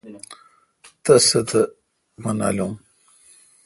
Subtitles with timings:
[1.03, 1.61] تس سہ تو
[2.21, 2.73] مہ نالم۔